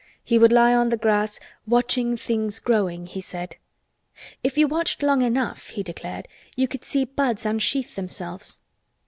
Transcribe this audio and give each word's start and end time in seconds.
He 0.23 0.39
would 0.39 0.51
lie 0.51 0.73
on 0.73 0.89
the 0.89 0.97
grass 0.97 1.39
"watching 1.67 2.17
things 2.17 2.57
growing," 2.57 3.05
he 3.05 3.21
said. 3.21 3.57
If 4.43 4.57
you 4.57 4.67
watched 4.67 5.03
long 5.03 5.21
enough, 5.21 5.67
he 5.69 5.83
declared, 5.83 6.27
you 6.55 6.67
could 6.67 6.83
see 6.83 7.05
buds 7.05 7.45
unsheath 7.45 7.93
themselves. 7.93 8.61